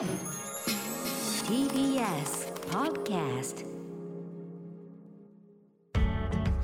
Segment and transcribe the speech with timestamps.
[0.00, 0.08] TBS
[2.70, 3.66] Podcast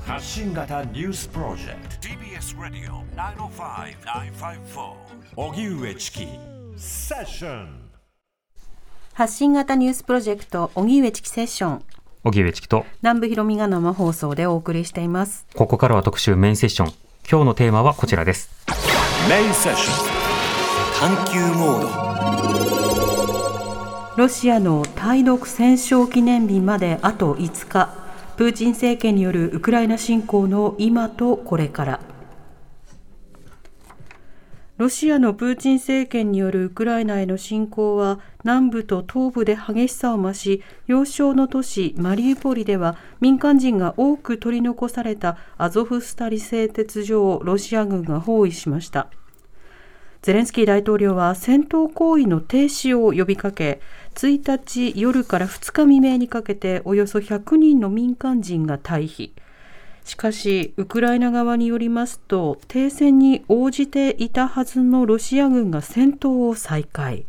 [0.07, 2.09] 発信型ニュースプロジェクト。
[2.09, 4.95] TBS ラディオ905-954
[5.37, 6.27] おぎゅうえちき
[6.79, 7.91] セッション
[9.13, 11.85] 発信型ニュースプロジェクト荻上チキセッション。
[12.25, 12.87] 荻上チキと。
[13.03, 15.47] 南部ひろみが生放送でお送りしています。
[15.55, 16.95] ここからは特集メインセッション。
[17.31, 18.49] 今日のテーマはこちらです。
[19.29, 20.17] メインセッション。
[20.99, 22.76] 探求モード
[24.17, 27.91] ロシアの対独戦勝記念日まであと5日。
[28.39, 32.01] プーチン政権によるウクライナ侵攻の今とこれから。
[34.79, 49.11] ロシアのプーチン政権によるウクライナへの侵攻は南部と東部で激しさを増し要衝の都市マリウポリでは民間人が多く取り残されたアゾフスタリ製鉄所をロシア軍が包囲しました。
[50.27, 53.81] ゼレンスキー大統領は戦闘行為の停止を呼びかけ
[54.17, 59.31] 1日夜から2日未明にかけておよそ100人の民間人が退避。
[60.03, 67.25] しかしウクライナ側によりますと停戦に応じていたはずのロシア軍が戦闘を再開。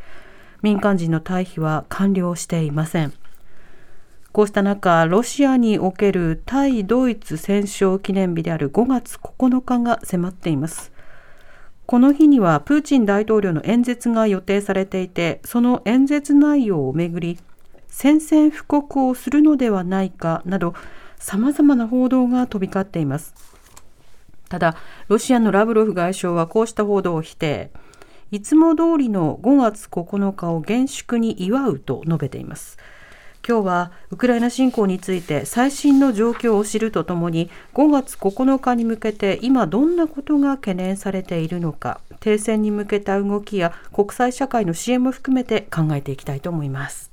[0.63, 3.13] 民間人の退避は完了していません。
[4.31, 10.96] こうした中ロシアにおける対ドイツ戦勝記念日である5月9日が迫っています。
[11.87, 17.39] この日にはプーチン大統領の演説が予定されていてその演説内容をめぐり
[17.87, 20.73] 宣戦布告をするのではないかなど
[21.17, 23.33] さまざまな報道が飛び交っています。
[24.49, 24.75] ただ
[25.07, 27.71] ロシアのラブロフ外相はこうした報道を否定。
[28.31, 32.77] いつも通りの5月9日を厳粛に祝うと述べています。
[33.47, 47.09] 今日はウクライナ侵攻について最新の状況を知るとともに5月9日に向けて今どんなことが懸念されているのか停戦に向けた動きや国際社会の支援も含めて考えていきたいと思います。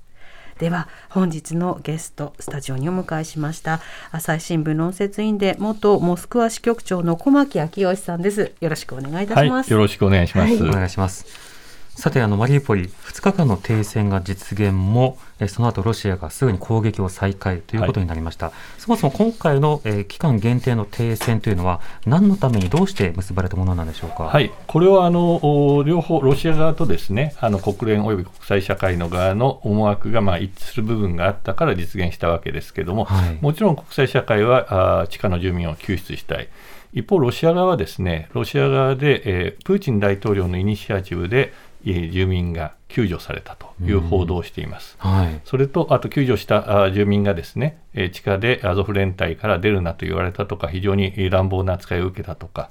[0.58, 3.80] では本日のゲストスタジオにお迎えしました
[4.12, 8.52] 朝日新聞論説委員で元モスクワ支局長の小牧昭義さんです。
[8.60, 10.54] よろしくお願いいたします、はい、よろしくお願いします。
[10.64, 11.53] お願いします
[11.96, 36.48] さてあのマリウポリ2日間の停戦が実現もえその後ロシアがすぐに攻撃を再開ということになりました、はい、そもそも今回の、えー、期間限定の停戦というのは何のためにどうして結ばれたものなんでしょうか、はい、これはあの両方ロシア側とですねあの国連および国際社会の側の思惑がまあ一致する部分があったから実現したわけですけれども、はい、もちろん国際社会はあ地下の住民を救出したい。
[36.94, 41.52] 一方、ロシア側はですねロシア側で、えー、プーチン大統領のイニシアチブで
[41.84, 44.96] 住民が救助されたという報道をしています。
[44.98, 47.78] はい、それと、あと救助した住民がですね、
[48.12, 52.70] 地下でアゾフ連隊から出るなと言われたとか、非常に乱暴な扱いを受けたとか、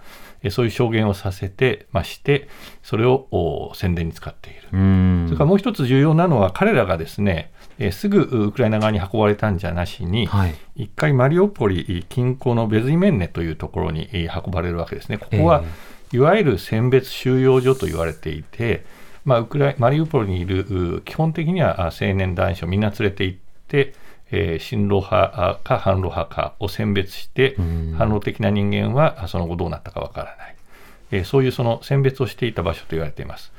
[0.49, 2.47] そういう証言をさせてまして、
[2.81, 4.61] それを宣伝に使っている。
[5.27, 15.17] それからもう一つ重要なのは、彼らがですね、えすぐウクライナ側に運ばれたんじゃなしに、はい、一回マリオポリ近郊のベズイメンネというところに運ばれるわけですね。
[15.17, 15.63] ここは、
[16.11, 18.85] いわゆる選別収容所と言われていて、
[19.25, 23.93] まあ、ウクライマリウポリにいる基本的には青年男子をみんな連れて行って、
[24.31, 27.55] えー、親ロ派か反ロ派かを選別して、
[27.97, 30.55] 反ロ的な人間はその後どうなったかわからない、
[31.11, 33.51] えー、そういうその選別をしていた場所と言われています。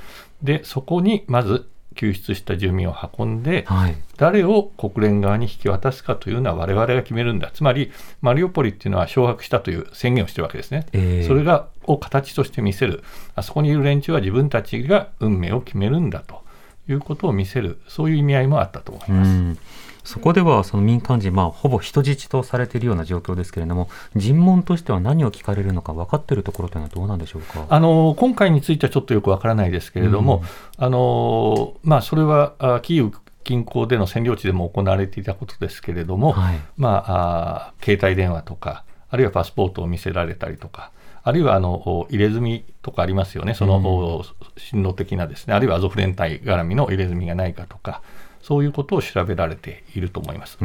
[0.42, 13.02] で、そこにまず救出した住民を運んで、はい、誰を国連側に引き渡すかというのは我々が決めるんだ、つまりマリウポリっていうのは掌握したという宣言をしてるわけですね、えー、それがを形として見せる、
[13.34, 16.42] あそこにいる連中は自分たちが運命を決めるんだと。
[16.86, 19.58] いうことを見せる、そういう意味合いもあったと思います。
[20.04, 27.64] そこではその民間人、まあ、ほぼ人質とされているような状況ですけれども、尋問としては何を聞かれるのか分かっているところというのはどうなんでしょうか？
[27.70, 30.42] あの今回についてはちょっとよく分からないですけれども、
[30.78, 33.12] うん、あのまあ、それはキーウ
[33.44, 40.90] 近郊での占領地でも行われていたことですけれども、はい、まあ、あ携帯電話とか、あるいはパスポートを見せられたりとか、
[41.24, 48.02] あるいはあの入れ墨とかありますよね、その、うん、進路的なですね、あるいはアゾフ連隊絡みの入れ墨がないかとか、
[48.42, 50.58] そういうことを調べられていると思います。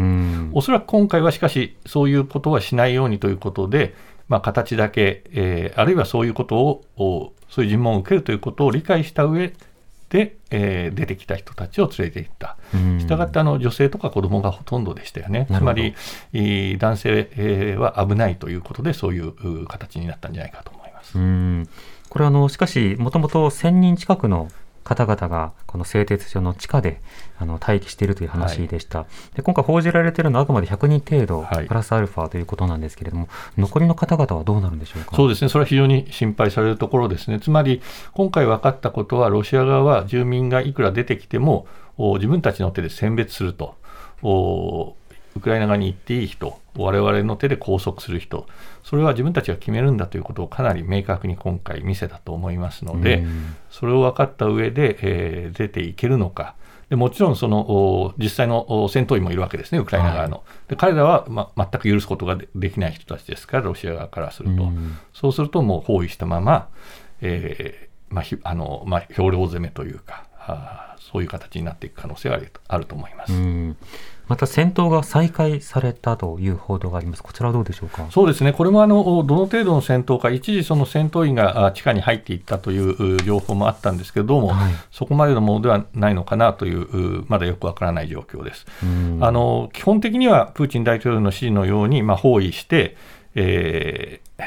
[0.52, 3.96] おそらく今回はしかし、そういうことはしないようにということで、
[4.28, 9.54] まあ、形だけ、えー、あるいはそういうことを、そういう尋問を受けるということを理解した上
[10.10, 12.58] で、えー、出てきた人たちを連れていった。
[13.00, 15.48] したがってあの女性とか子供がほとんどでしたよね。
[15.52, 15.96] つまり、
[16.78, 21.18] 男性は危ないということで、そういう形になったんじゃないかと思います。
[22.10, 24.50] これあの、しかし、もともと1000人近くの
[24.84, 27.02] 方々がこの製鉄所の地下で
[27.38, 35.16] あの待機しているという話でした、はい、で今回報じられているのはあくまで100人程度、プラスアルファということなんですけれども、残りの方々はどうなるんでしょうか？
[35.16, 37.82] そうですね、それは非常に心配されるところですね、つまり
[38.14, 41.68] 今回分かったことは、ロシア側は住民がいくら出てきても、
[41.98, 43.76] 自分たちの手で選別すると。
[45.40, 48.46] ウクライナ側に行っていい人、我々の手で拘束する人、
[48.84, 53.26] それは自分たちが決めるんだということをかなり明確に今回見せたと思いますので、
[53.72, 56.56] それを分かった上で、えー、出ていけるのか。
[56.90, 60.38] でもちろんその実際の戦闘員もいるわけですね、ウクライナ側の。
[60.38, 64.70] はい、で彼らは、ま、全く許すことができない人たちですから、ロシア側からすると。
[65.14, 66.68] そうすると、もう包囲したまま、
[67.22, 73.34] えーまああのまあ、兵糧攻めというか、あそういう形になっていく可能性はあると思います。
[74.30, 78.08] また戦闘が再開されたという報道があります、こちらはどうでしょうか？
[78.12, 88.68] そうですね、これもあのどの程度の戦闘か、一時、その戦闘員が地下に入っていったという情報もあったんですけど、どうも、はい、そこまでのものではないのかなという、まだよくわからない状況です。
[89.20, 92.96] あの基本的にはプーチン大統領の指示のように、まあ、包囲して、
[93.34, 94.44] えー、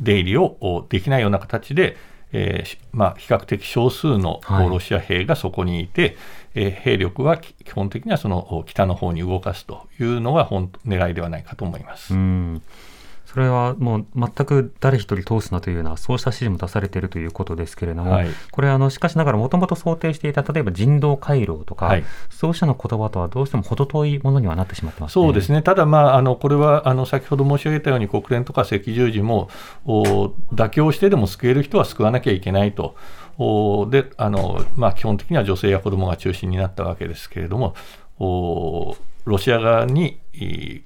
[0.00, 1.96] 出入りをできないような形で、
[2.32, 6.16] えーまあ、比較的少数のロシア兵がそこにいて、はい、
[6.54, 12.14] えー、兵力は基本的にはその北の方に動かすというのが本狙いではないかと思います。
[12.14, 12.62] うん
[13.34, 29.48] それはもう全く誰一人通すなというような、そうした指示も出されているということですけれども、はい、これあの、しかしながら、もともと想定していた、例えば人道回廊とか、はい、そうしたの言葉とはどうしても程遠いものにはなってしまってます、ね、そうですね、ただ、まあ、あのこれはあの先ほど申し上げたように、国連とか赤十字も
[29.84, 32.94] 妥協してでも救える人は救わなきゃいけないと。
[33.90, 37.74] であのまあ、基本的には女性や子どもが中心になったわけですけれども、
[39.24, 40.20] ロシア側に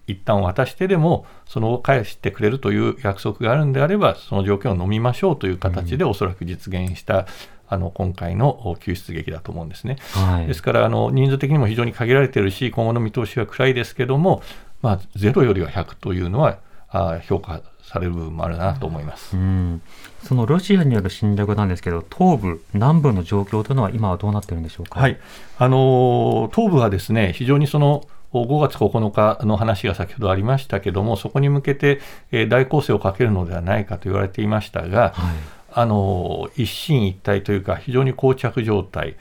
[0.06, 7.26] 一旦渡してでも、その後返してくれるという約束があるんであれば、その条件を飲みましょうという形で、おそらく実現した、
[7.70, 9.98] あの今回の救出劇だと思うんですね。
[10.12, 14.42] はい、ですからあの、人数的にも非常に限られているし、今後の見通しは暗いですけども、
[14.80, 16.58] まあ、0よりは100というのは
[16.88, 19.82] あ評価される部分もあるなと思います、うん、
[20.23, 25.19] そのロシアによる侵略なんですけど、東部、南部の状況というのは、今はどうなっているんでしょうか、はい。
[25.58, 32.00] あの東部はですね非常にその5月9日の話が先ほどありましたけども、そこに向けて、
[32.31, 35.37] えー、大攻勢をかけるのではないかと言われていましたが、はい、
[35.73, 39.17] あの一進一退というか、非常に膠着状態。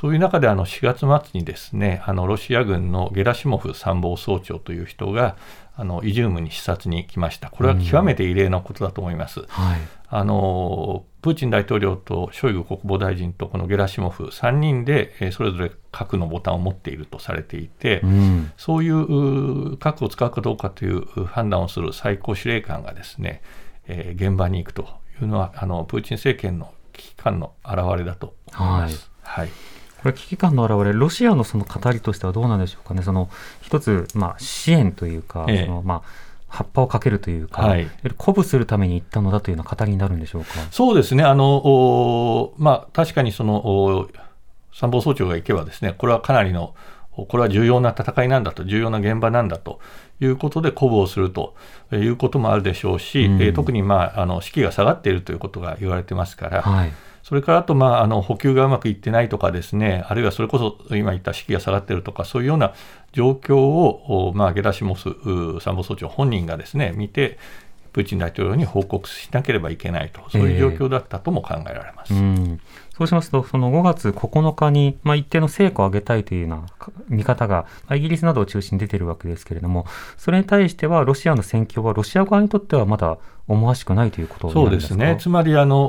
[0.00, 5.36] そういう中であの4月末にですねあのロシア軍のゲラシモフ参謀総長という人が
[5.74, 9.40] あのイジュームに視察に来ました、これは極めて異例なことだと思います。
[9.40, 23.42] うんはい、あのプーチン大統領とショイグ国防大臣とこのゲラシモフ3人で、えそれぞれ核のボタンを持っているとされていて、うん、そういう核を使うかどうかという判断をする最高司令官がですね、
[23.88, 24.88] えー、現場に行くと
[25.20, 29.10] いうのはあのプーチン政権の危機感の表れだと思います。
[29.22, 33.28] はい、はいこれ危機感の表れ、ロシアのその語りとしてはどうなんでしょうかね、その
[33.60, 36.02] 一つ、まあ、支援というか、ええ、そのまあ、
[36.48, 40.50] 葉っぱをかけるというか、はい、鼓舞するために行ったのだというような語りになるんでしょうか。
[40.70, 44.08] そうですね、あのまあ、確かにその
[44.72, 46.74] 参謀総長が行けば、ですねこれはかなりの、
[47.10, 49.80] これは重要な戦いなんだと、重要な現場なんだと
[50.20, 51.54] いうことで鼓舞をすると
[51.92, 56.62] いうこともあるでしょうし、うん、え特に、まあ、あの士気が下がっているということが言われてますから。
[56.62, 56.92] はい
[57.28, 62.72] それからあと、まあ、あの補給がうまくいってないとかですね、あるいはそれこそ今言った士気が下がってるとか、そういうような
[63.12, 65.10] 状況を、まあ、ゲラシモス
[65.60, 67.38] 参謀総長本人がですね、見て、
[67.98, 72.14] プーチン大統領に報告しなければいけないと、そういう状況だったとも考えられます。
[72.14, 72.58] えー
[72.98, 76.66] そうしますと、その5月9日に、まあ、一定の成果を上げたいというような
[77.08, 79.86] 見方が、イギリスなどを中心に出ているわけですけれども、
[80.16, 85.88] それに対しては、ロシアの戦況は、ロシア側にとってはまだ思わしくないということそうですね、つまりあの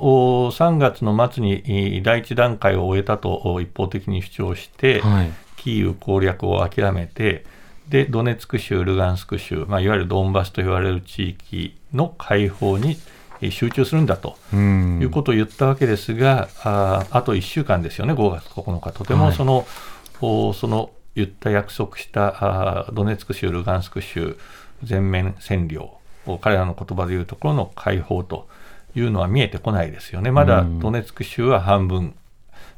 [0.52, 7.44] 3月の末に第一段階を終えたと一方的に主張して、はい、キーウ攻略を諦めて、
[7.90, 12.98] でドネツク州、ルガンスク州、まあ、いわゆるドンバスと言われる地域の解放に
[13.50, 19.66] 集中するんだということを言ったわけですが、ああと1週間ですよね、5月9日、とてもその
[20.22, 24.38] はい、その言った約束したあドネツク州、ルガンスク州
[24.84, 25.98] 全面占領、
[26.42, 28.48] 彼らの言葉でいうところの解放と
[28.96, 32.16] いうのは見えてこないですよね、まだドネツク州は半分、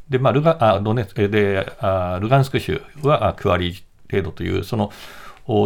[0.10, 4.92] でまあ、ルガあドネツであルガンスク州は9割程度という、その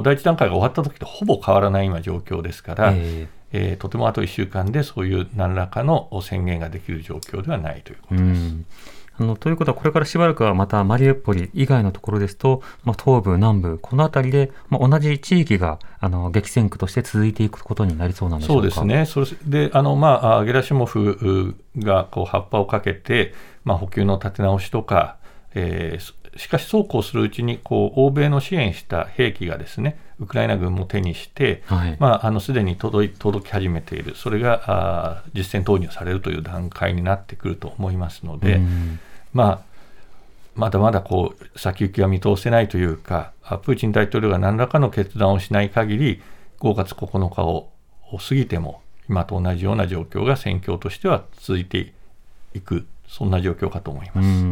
[0.04, 8.56] 第一段階が終わった時とほぼ変わらない今状況ですから、えーえー、とてもあと1週間でそういう何らかの宣言ができる状況ではないということです。
[9.18, 18.72] あのということは、これからしばらくはまたマリウポリ以外のところですと、まあ、東部、南部、この辺りで、まあ、同じ地域があの激戦区として続いていくことになりそうなんでしょうか？
[18.72, 23.34] そうですね、それであの、まあ、ゲラシモフがこう葉っぱをかけて、
[23.64, 25.16] まあ、補給の立て直しとか、
[25.54, 38.62] えー、しかし、そうこうするうちにこう、欧米の支援した兵器がですね、ウクライナ軍も手にして、はい、まあ、あのすでに届届き始めている、それがあ実戦投入されるという段階になってくると思いますので、
[39.34, 39.60] まあ、
[40.56, 46.22] まだまだこう先行きは見通せないというか、プーチン大統領が何らかの決断をしない限り、
[46.60, 47.70] 5月9日を
[48.18, 51.94] 過ぎても、今と同じような状況が戦況としては続いて
[52.54, 54.46] いく、そんな状況かと思います。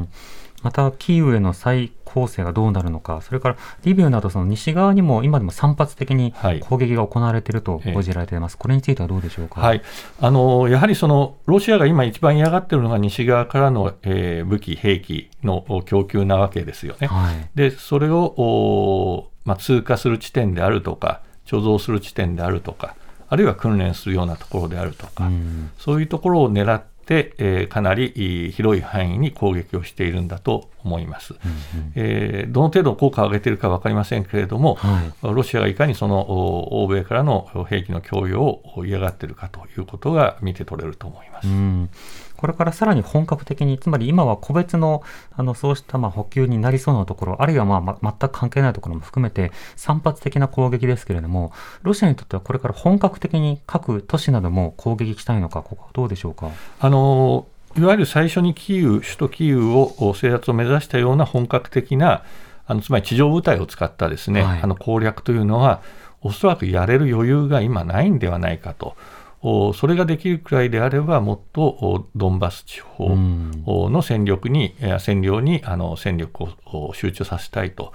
[0.63, 9.82] またキーウへの再攻勢がどうなるのか、それからリビウなどその西側にも今でも散発的に攻撃が行われていると報じられています、はい、これについてはどうでしょうか、はい、
[10.20, 17.08] あのやはりそのロシアが今一番嫌がっているのが西側からの、えー、武器、兵器の供給なわけですよね。
[17.08, 22.96] はい、でそれをまあ、通過する地点であるとか、貯蔵する地点であるとか、
[23.27, 26.84] あるいは訓練するようなところであるとか、うん、そういうところを狙っ、
[27.38, 31.33] えー、かなり広い範囲に攻撃をしているんだと思います。
[31.33, 41.48] うんうん、えー、どの程度効果を上げているか分かりませんけれども、はい、ロシアがいかにその欧米からの兵器の供与を嫌がっているかということが見て取れると思います。
[41.48, 41.89] うん
[42.43, 56.50] これからさらに本格的に、つまり今は個別のあのそうしたまあ補給になりそうなところ、あるいはまあ、ま、全く関係ないところも含めて、散発的な攻撃ですけれども、ロシアにとってはこれから本格的に各都市なども攻撃したいのか、ここはどうでしょうか？
[56.81, 57.47] あの
[57.77, 62.23] いわゆる最初にキーウ、首都キーウを制圧を目指したような本格的な、
[62.67, 65.81] あのつまり地上部隊を使ったですね、はい、あの攻略というのは、
[66.19, 68.97] おそらくやれる余裕が今ないんではないかと。
[69.43, 73.09] それができるくらいであれば、もっとドンバス地方
[73.89, 77.93] の戦力に、占領にあの戦力を集中させたいと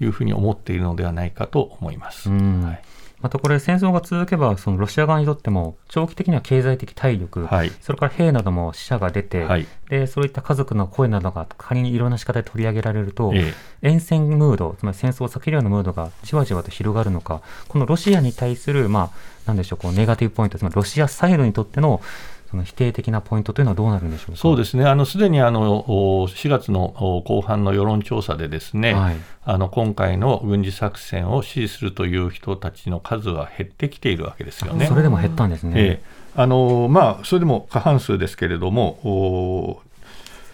[0.00, 2.30] いうふうに思っているのではないかと思います。
[2.30, 2.87] はい
[3.20, 22.00] またこれ、戦争が続けば、そのロシア側にとっても、長期的には経済的体力、はい、それから兵なども死者が出て、はい、で、そういった家族の声などが仮にいろんな仕方で取り上げられると、ええ、厭戦ムード、つまり戦争を避けるようなムードがじわじわと広がるのか、このロシアに対する、まあ、なんでしょう、こうネガティブポイント、つまりロシアサイドにとっての
[22.50, 34.86] その否定的なポイントというのはどうなるんでしょうそうですね、あのすでにあの4月の後半の世論調査で、ですね、はい、あの今回の軍事作戦を支持するという人たちの数は減ってきているわけですよね。
[34.86, 35.74] それでも減ったんですね。
[35.76, 39.82] えー、あのまあ、それでも過半数ですけれども、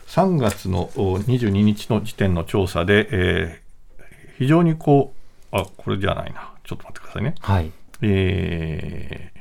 [0.09, 5.15] 3月の22日の時点の調査で、えー、非常にこ
[5.53, 7.37] う、あこれじゃないな、ちょっと待ってくださいね。
[7.39, 7.71] はい。
[8.03, 9.35] えー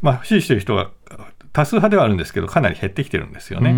[0.00, 0.90] まあ、支持している人が
[1.56, 3.74] 多数派ではあるんですけど、かなり減ってきてるんですよね。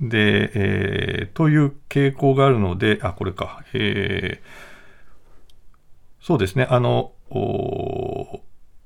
[0.00, 7.12] で、えー、という傾向があるので、あ、これか、えー、そうですね、あの、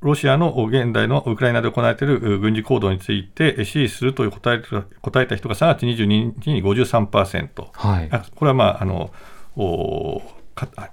[0.01, 4.61] ロシアの現代のウクライナで行われている軍事行動について支持するという答え
[5.01, 6.05] 答えた人が3月22
[6.41, 9.13] 日に53%、はい、これは、まあ、あの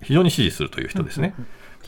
[0.03, 1.33] 非常に支持するという人ですね。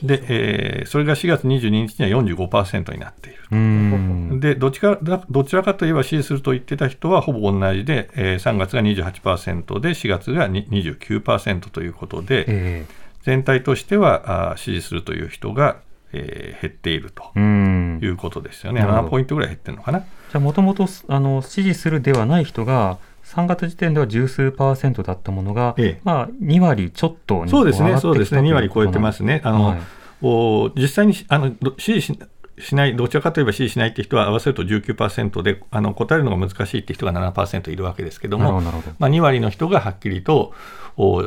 [0.04, 4.40] で、えー、それが4月22日には45%になっている。
[4.40, 12.94] でどちらどちらかといえば支持すると言ってた人はほぼ同じで、えー、3月が28%で4月が29%ということで、えー、
[13.24, 15.78] 全体としてはあ支持するという人が、
[16.12, 20.00] えー、減っているということですよね、7ポイントぐらい減ってるのかな。
[20.00, 22.98] じゃあもともと支持するではない人が
[23.34, 29.42] 3月時点では十数パーセントだったものが、ええ、まあ、2割ちょっとそうですね、そうですね、2割超えてますね。
[29.44, 29.82] あの、はい、
[30.22, 32.20] お実際にあの支持し
[32.60, 40.54] しない、どちらかといえば支持しないって人は合わせると19%で、あの答えるのが難しいって人が7%いるわけですけども、どまあ、2割の人がはっきりと
[40.96, 41.24] お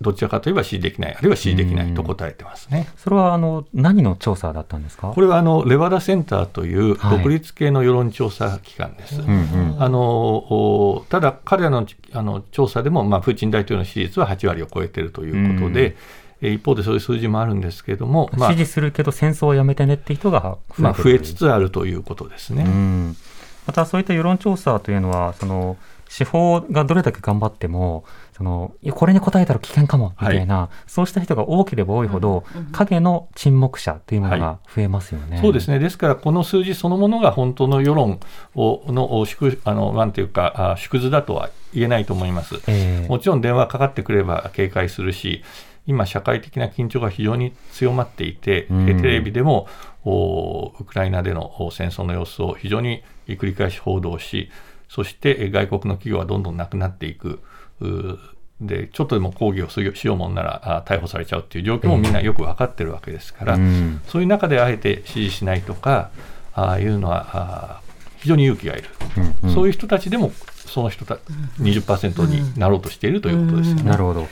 [0.00, 2.88] どちらかといえば支持できない、あるいは支持できないと答えてますね。
[2.96, 5.12] それはあの何の調査だったんですか？
[5.14, 9.20] これはあのレバダセンターという独立系の世論調査機関です。
[9.20, 9.26] はい
[9.78, 15.96] あのただ、彼らのあの調査でも、まあ、プーチン大統領の支持率は8割を超えているということで、
[16.40, 22.64] 一方でそういう数字もあるんですけれども、まあ、支持するけど戦争をやめてねって人が増え,、まあ、増えつつあるということですね。
[23.66, 25.76] またそういった世論調査というのはその
[26.08, 35.78] 司法がどれだけ頑張ってもそのこれに答えたら危険かもみたいな、はい、そうした人が多ければ多いほど、影の沈黙者というものが増えますよね、はい、そうですね。
[35.78, 38.20] ですからこの数字そのものが本当の世論
[38.54, 45.44] をの縮あのなんていうか縮図だとは言えないと思います、えー、もちろん電話かかってくれば警戒するし
[45.86, 49.66] 今、社会的な緊張が非常に強まっていて、うん、テレビでも
[50.04, 54.50] ウクライナでの戦争の様子を非常に繰り返し報道し、
[54.88, 57.40] そして外国の企業はどんどんなくなっていく。
[58.60, 66.10] でちょっとでも抗議をしようもんならあ逮捕されちゃうっていう状況もみんなよく分かってるわけですから、うん、そういう中であえて支持しないとか
[66.52, 67.80] あいうのはあ
[68.18, 68.88] 非常に勇気がいる、
[69.42, 70.30] うんうん、そういう人たちでも
[70.66, 71.14] その人た
[71.58, 73.82] 20%になろうとしているということですよね。
[73.84, 74.28] なるほど。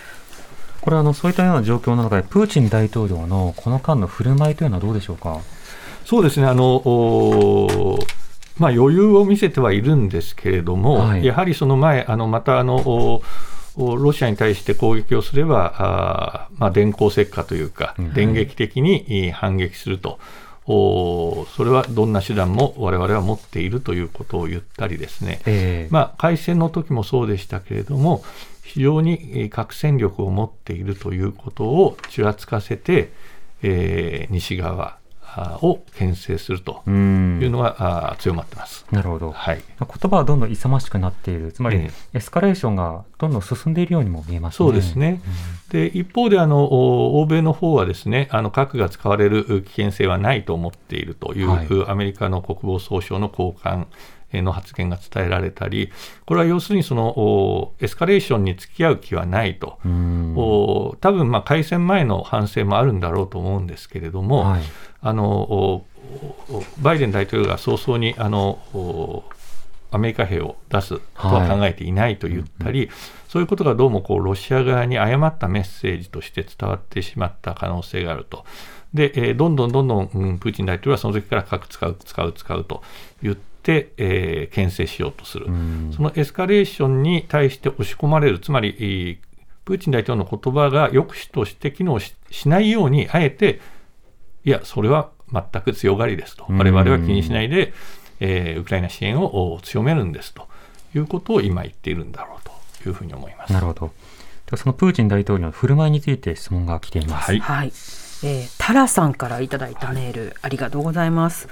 [0.81, 5.41] これあのそういったような状況の中でプーチン大統領のこの間の振る舞いというのはどうでしょうか？
[6.05, 6.47] そうですね。
[6.47, 7.99] あの
[8.59, 13.23] まあ、余裕を見せてはいるんですけれども、はい、やはりその前、あのまたあの
[13.77, 20.19] ロシアに対して攻撃をすれば、あまあ、電光石火というか、電撃的に反撃すると。
[20.69, 28.23] それはどんな手段も我々は持っているということを言ったりですね、えー、まあ、開戦の時もそうでしたけれども
[28.63, 33.11] 非常に核戦力を持っているということをちらつかせて、
[33.63, 34.98] えー、西側
[35.63, 38.87] を牽制するというのが強まってます。
[38.91, 39.33] なるほど。
[39.33, 39.63] はい。
[39.79, 41.53] 言葉はどんどん勇ましくなっている。
[41.53, 45.21] つまり、エスカレーションがどんどん進んでいるようにも見えます、ね、そうですね。
[45.71, 46.65] で一方であの
[47.21, 53.87] 欧米の方はですね、あの核が使われる危険性はないと思っているという、はい、アメリカの国防総省の高官
[54.33, 55.91] の発言が伝えられたり、
[56.27, 64.63] これは要するにそのエスカレーションに付き合う気はないと、多分まあ開戦前の反省もあるんだろうと思うんですけれども、はい。
[65.01, 65.85] あの
[66.81, 69.25] バイデン大統領が早々にあの
[69.91, 72.91] アメリカ兵を出すとは考えていないと言ったり、はい、
[73.29, 78.45] そういうことがどうもこうロシア側に誤ったメッセージとして伝わってしまった可能性があると。
[78.93, 82.83] で、えー、どんどんどんどん、うん、プーチン大統領はその時から核使う、使う、使うと
[83.23, 85.47] 言って、えー、牽制しようとする、
[85.95, 89.21] そのエスカレーションに対して押し込まれる、つまり、
[89.65, 92.15] プーチン大統領の言葉が抑止として機能し
[92.49, 93.61] ないように、あえて
[94.49, 97.75] いや、それは全く強がりですと、我々は気にしないで、
[98.19, 100.49] えー、ウクライナ支援を強めるんですと
[100.95, 103.53] いうことを今言っているんだろうというふうに思います。
[103.53, 103.89] なるほど。
[104.47, 107.31] ではそのプーチン大統領の振る舞いについて質問が来ています。
[107.31, 107.41] はい。
[107.41, 111.49] はい、えー、タラさんからいただいたメール、はい、ありがとうございます。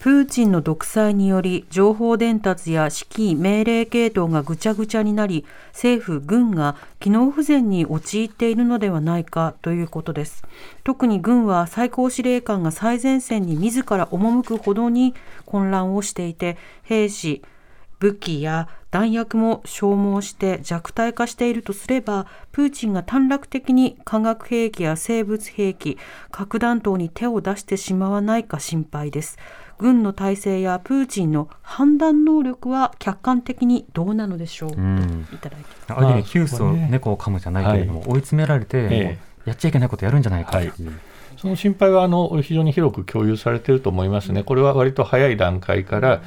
[0.00, 10.42] プーチンの独裁により情報伝達や指揮命令系統がぐちゃぐちゃになり政府軍が機能不全に陥っているのではないかということです。
[10.84, 15.14] 特に軍は最高司令官が最前線に自ら赴くほどに
[15.44, 17.42] 混乱をしていて兵士
[17.98, 25.98] 武器や弾薬も消耗して弱体化しているとすればプーチンが短絡的に化学兵器や生物兵器
[26.30, 29.38] 核弾頭に手を出してしまわないか心配です。
[29.80, 40.58] 軍の体制やプーチンの判断能力は客観的にどうなのでしょう、うん、といただいてある意味キュースを猫を噛むじゃないけれども、はい、追い詰められて、やっちゃいけないことやるんじゃないかと。
[40.60, 40.68] いう。
[40.68, 40.94] はい。
[41.38, 46.22] その心配はあの非常に広く共有されていると思いますね、これは割と早い段階から、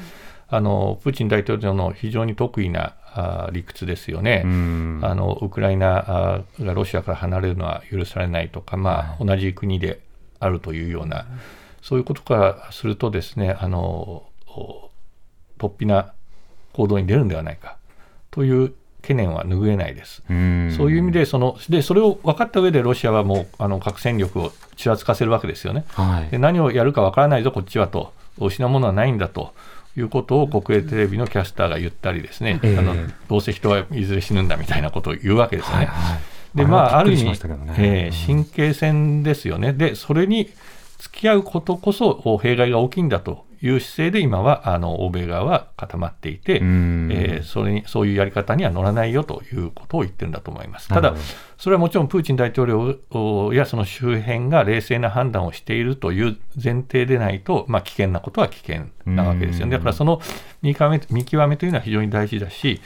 [0.50, 10.00] あのプーチン大統領の非常に得意なあ理屈ですよね、あのウクライナがロシアから離れるのは許されないとか、まあ、同じ国で
[10.40, 11.28] あるというような。
[11.84, 14.24] そういうことからするとですねあの
[15.60, 16.14] 突飛な
[16.72, 17.78] 行動に出るんではないか
[18.32, 20.24] という懸念は拭えないです。
[20.28, 25.84] そういう意味でそので、それを分かった上でロシアはもうあの核戦力をちらつかせるわけですよね。
[25.90, 29.54] はい、で何をやるか分からないぞ、こっちはと、失うものはないんだと
[29.98, 32.96] いうことを国営テレビのキャスターが言ったりですね、えー、あの
[33.28, 35.86] どうせ人はいずれ死ぬんだみたいなことを言うわけですよね。
[35.86, 37.34] はいはい、でまあ、ある意味、ね
[37.78, 39.74] えー、神経戦ですよね。
[39.74, 40.50] でそれに
[41.04, 50.88] 付き合うことこそ弊害が大きいんだという姿勢で今はあの欧米側は固まっていて、えー、それにそういうやり方には乗らないよということを言ってるんだと思います。
[50.88, 51.14] ただ、
[51.58, 59.74] それはもちろんプーチン大統領やその周辺が冷静な判断をしているという前提でないと、まあ、危険なことは危険なわけですよね。
[59.74, 60.22] だからその
[60.62, 62.80] 見極め見極めというのは非常に大事だし、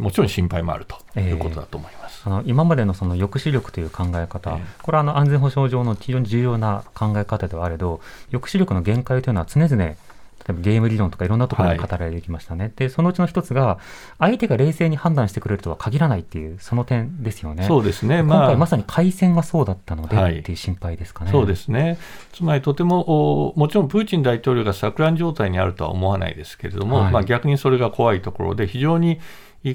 [0.00, 2.00] もちろん心配もあるということだと思います。
[2.02, 9.94] えーあの今までのその抑止力という考え方、これはあの安全保障上の非常に重要な考え方ではあれど、抑止力の限界というのは常々、
[10.40, 13.78] 例えばゲーム理論とかいろんなところで語られてきましたね、はい、でそのうちの一つが、
[14.18, 17.64] 相手が冷静に判断してくれるとは限らないっていう、その点ですよね。
[17.64, 21.30] そうですね、まあ、今回まさに開戦がそうだったので、はい、っていう心配ですかね。
[21.30, 21.98] そうですね。
[22.32, 29.20] つまりとてももちろんプーチン大統領が錯乱状態にあるとは思わないですけれども、はい、まあ、逆にそれが怖いところで、非常に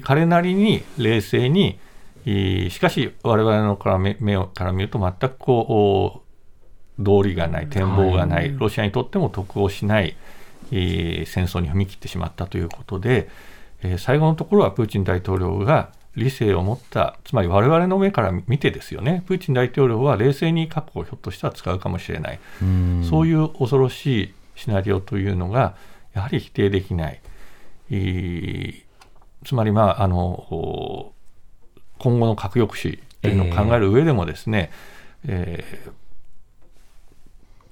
[0.02, 1.78] 彼なりに冷静に
[2.24, 6.26] しかし、我々のから目から見ると、全くこう
[6.98, 10.16] 道理がない、展望がない、ロシアにとっても得をしない、
[10.70, 13.28] 戦争に踏み切ってしまったということで、
[13.98, 22.40] 最後のところはプーチン大統領が理性を持った、つまり我々の目から見てですよね、プーチン大統領は冷静に核をひょっとしたら使うかもしれない、
[23.08, 25.76] そういう恐ろしいシナリオというのが、
[26.14, 27.20] やはり否定できない。
[29.44, 31.12] つまり、まあ、あの
[31.98, 34.70] 今後の核抑止というのを考える上でもですね、
[35.26, 36.05] えー、えー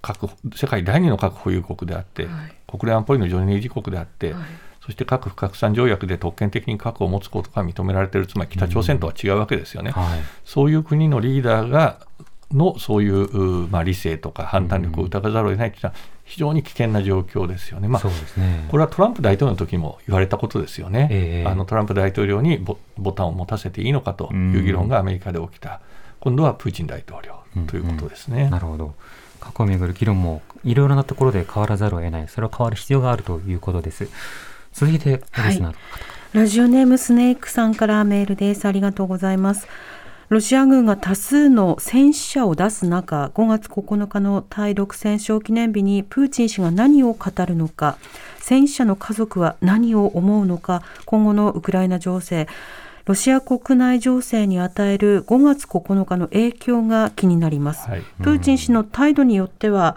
[0.05, 4.43] 核世界第二の核保有国であって、はい、国連安保理の常任理事国であって、はい、
[4.85, 9.93] そして核不拡散条約で特権的に核を持つことが認められている、つまり北朝鮮とは違うわけですよね。
[9.93, 12.07] はい、そういう国のリーダーが
[12.53, 18.67] のそういう、まあ、理性とか判断力を疑わざるを得ないというのは、非常に危険な状況ですよね、まあ、ね。
[18.71, 25.81] これはトランプ大統領の時も言われたことですよね、えー、あのトランプ大統領にボボタンを持たせていいのかという議論がアメリカで起きた、
[26.21, 28.37] 今度はプーチン大統領ということですね。
[28.37, 28.45] うん。
[28.45, 28.95] うん、なるほど
[29.45, 34.09] 過去をめぐる議論もいろいろなところで変わらざるを得ない、それは変わる必要があるということです。
[34.73, 35.63] 続いて、はい、
[36.33, 38.67] ラジオネームスネークさんからメールです。
[38.67, 39.69] ありがとうございます。
[40.31, 47.99] ロシア軍が多数の戦死者を出す中、5月9日の対独戦勝記念日にプーチン氏が何を語るのか、
[48.39, 52.49] 戦死者の家族は何を思うのか、今後のウクライナ情勢、
[53.07, 57.89] ロシア国内情勢に与える5月9日の影響が気になります。
[57.89, 59.97] はい、プーチン氏の態度によっては、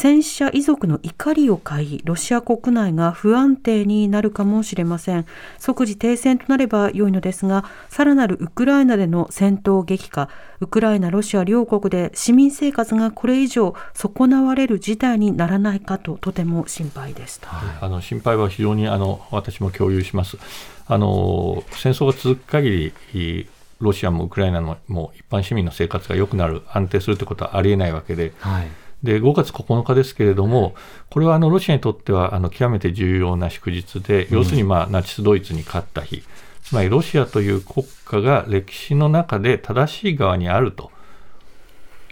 [0.00, 5.26] 戦死者遺族の怒りを買い、ロシア国内が不安定になるかもしれません。
[5.58, 10.28] 即時停戦となれば良いのですが、さらなるウクライナでの戦闘激化、
[10.60, 17.40] ウクライナ、ロシア両国で市民生活がこれ以上損なわれる事態にならないかと、とても心配です。
[17.42, 20.38] はい、あの心配は非常にあの私も共有します。
[20.86, 23.48] あの戦争が続く限り
[23.80, 28.68] ロシアもウクライナのも一般市民の生活が良くなる、安定するということはありえないわけで、はい、
[29.02, 30.74] で5月9日ですけれども、
[31.10, 36.22] これはあのロシアにとってはあの極めて重要な祝日で、要するに、まあ、ナチス・ドイツに勝った日、
[36.62, 40.90] つまりロシアという国家が歴史の中で正しい側にあると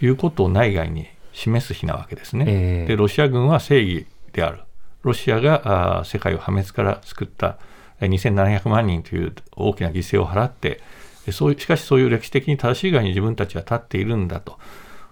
[0.01, 2.45] いうことを内外に示す日なわけですね。
[2.47, 4.59] えー、でロシア軍は正義である、
[5.03, 7.57] ロシアがあ世界を破滅から救った
[7.99, 10.81] 2700万人という大きな犠牲を払って、
[11.31, 14.57] そういうしかしそういう歴史的に正しい側に自分たちは立っているんだと。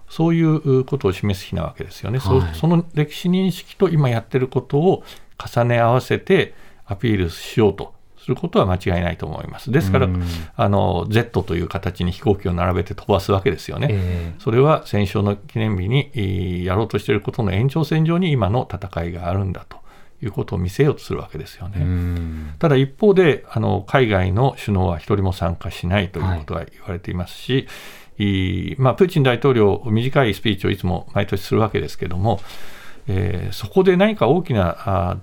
[0.10, 5.04] そういうことを示す日なわけですよね、はい、その歴史認識と今やってることを
[5.38, 6.54] 重ね合わせて
[6.86, 7.94] アピールしようと
[8.26, 9.72] することは間違いないと思います。
[9.72, 10.10] ですから、
[10.56, 13.88] あの Z という形に飛行機を並べて飛ばすわけですよね。
[13.92, 19.78] えー、それは戦勝の記念日にやろうとしていることの延長線上に今の戦いがあるんだと。
[20.28, 22.56] いうことを見せようとするわけですよね。
[22.60, 32.40] ただ一方であの海外の首脳は一人も参加しないということが言われていますし、はいまあ、プーチン大統領、短いスピーチをいつも毎年するわけですけれども、
[33.08, 35.18] えー、そこで何か大きなあ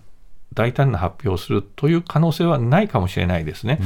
[0.54, 3.80] 大胆な発表をするという可能性はないかもしれないですね。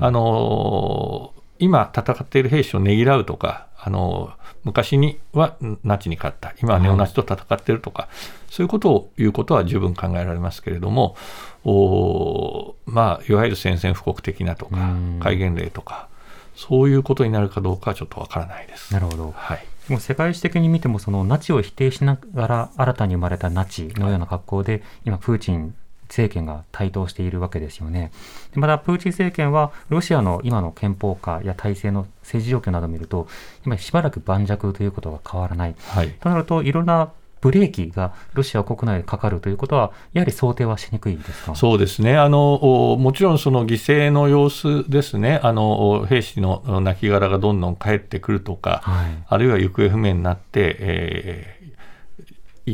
[0.00, 4.30] あの今戦っている兵士をねぎらうとか、あの
[4.64, 11.16] 昔にはナチに勝った、今はネオナチと戦っているとか、はい、そういうことを言うことは十分考えられますけれども、
[11.64, 16.08] おまあ、いわゆる宣戦布告的なとか、戒厳令とか、
[16.54, 18.92] そういうことになるかどうかはちょっとわからないです。
[18.92, 19.32] なるほど。
[19.34, 19.64] はい。
[19.88, 25.74] もう世界史的に見ても、そのナチを否定しながら新たに生まれたナチのような格好で、今、プーチン
[26.08, 28.10] 政権が台頭しているわけですよね。
[28.54, 33.28] でまた、プーチン政権は、ロシアの今の憲法下や体制の政治状況などを見ると、
[33.64, 35.74] 今しばらく盤石ということが変わらない。
[35.88, 41.54] はい、となると、いろんなブレーキがロシア国内でかかるということは、やはり想定はしにくいですか？
[41.54, 42.16] そうですね。
[42.16, 51.57] あの、もちろんその犠牲の様子ですね、あの兵士の亡骸がどんどん帰ってくるとか、はい、あるいは行方不明になって、えー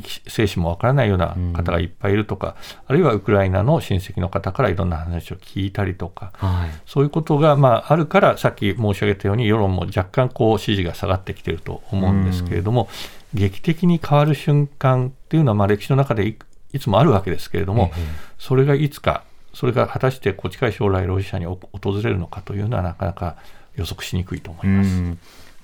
[0.03, 2.55] 生死もわからないような方がいっぱいいるとか、うん、
[2.89, 12.89] あるいはウクライナの親戚の方からいろんな話を聞いたりとか、はい、そういうことが、まあ、あるから、さっき申し上げたように、世論も若干こう支持が下がってきていると思うんですけれども、
[13.35, 16.37] 劇的に変わる瞬間っていうのは、まあ、歴史の中で
[16.73, 17.93] いつもあるわけですけれども、
[18.39, 21.61] それがいつか、それが果たしてこう近い将来、ロシアに訪
[22.03, 23.37] れるのかというのは、なかなか
[23.77, 25.03] 予測しにくいと思います。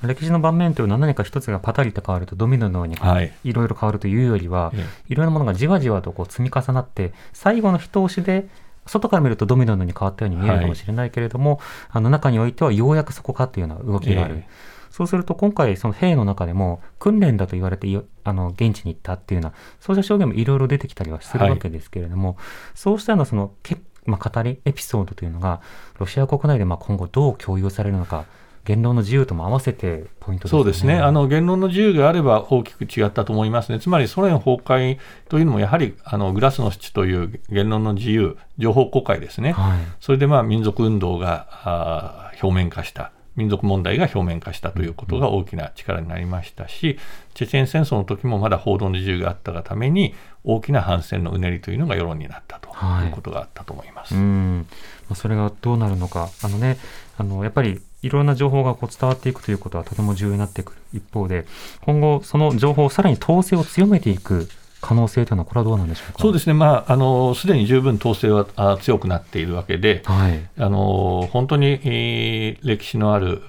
[0.02, 2.96] 歴史の盤面というのは何か一つがパタリと変わるとドミノのように
[3.44, 8.48] いろいろ変わるというよりは、はい、いろいろなものがじわじわとこう積み重なって最後の一押しで
[8.86, 11.60] 外から見るとドミノのように変わったように見えるかもしれないけれども、はい、
[11.90, 14.36] あの中においてはようやくそこかというような動きがある。
[14.36, 17.86] えーそうすると今回、その兵の中でも訓練だと言われて
[18.24, 22.36] あの現地に行ったっていうような、そうした証言もいろいろ出てきたりはするわけですけれども、はい、
[22.74, 25.60] そうしたようなそのけ、まあ、語り、エピソードというのが、
[25.98, 28.24] ロシア国内でまあ今後どう共有されるのか。
[28.70, 31.00] 言論の自由とも合わせてポイント、ね、そうですね。
[31.00, 43.10] あの言論の自由があれば大きく違ったと思いますね、つまりソ連崩壊というのも、やはりあのグラスの土という言論の自由、情報公開ですね、はい、それでまあ民族運動があ表面化した。
[43.36, 46.98] 民族問題が表面化したということが大きな力になりましたし、
[47.34, 52.68] チェチェン戦争の時もまだ報道の自由があったがために大きな反戦のうねりというのが世論になったと
[53.04, 54.14] いうことがあったと思います。
[54.14, 54.66] はい、うん
[55.14, 56.76] それがどうなるのか、あのね、
[57.16, 61.46] あのやっぱりいろんな情報がこう伝わっていくということはとても重要になってくる一方で、
[61.82, 64.48] 今後、その情報をさらに統制を強めていく
[64.80, 66.18] 可能性というのは、これはどうなんでしょうか？
[66.22, 73.42] そうですね、まあ、あのすでに十分統制はあ強くなっているわけで、はい、あの本当に、えー、歴史のある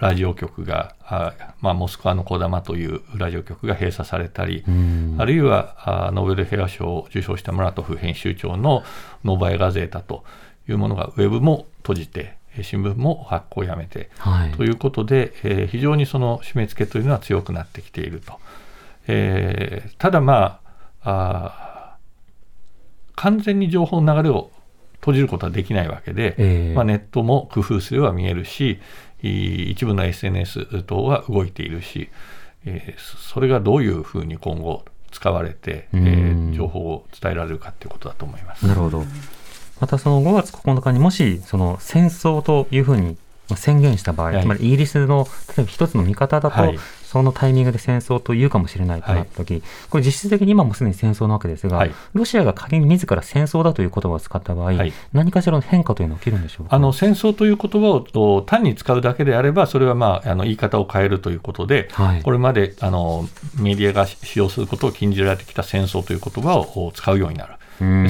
[0.00, 4.62] ラジオ局が、あまあ、モスクワのこだまというラジオ局が閉鎖されたり、
[5.16, 8.82] あるいはあノーベル平和賞を受賞したムラトフ編集長の
[9.24, 10.24] ノーバエガゼータと
[10.68, 18.38] いうものが、ウェブも閉じて、新聞も発行をやめて、はい、ということで、えー、非常にその締め付けというのは強くなってきていると。
[19.06, 20.60] えー、ただま
[21.02, 21.96] ああ
[23.16, 24.50] 完全に情報の流れを
[25.00, 28.80] 閉じることはできないわけで、えー、まあ、ネットも工夫すれば見えるし
[29.22, 32.10] 一部の SNS 等は動いているし、
[32.64, 38.66] えー、それがどういうふうに今後使われて、えー、情報を伝えられるかということだと思います。
[38.66, 39.04] なるほど
[39.80, 43.16] またその5月9日にもしその戦争というふうに
[43.56, 61.88] 宣言した場合、はい、つまりイギリスの例えば一つの見方だと、はい、そのタイミングで戦争と言うかもしれないとなったとき、はい、これ実質的に今もすでに戦争なわけですが、はい、ロシアが仮に自ら戦争だという言葉を使った場合、はい、何かしらの変化というのは起きるんでしょうあの戦争という言葉を単に使うだけであれば、それは、まあ、あの言い方を変えるということで、
[62.22, 63.28] これまであの
[63.60, 67.54] メディアが使用することを禁じられてきた戦争という言葉を使うようになる。